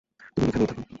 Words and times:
তুমি 0.37 0.47
এখানেই 0.47 0.67
থাকবা। 0.67 0.85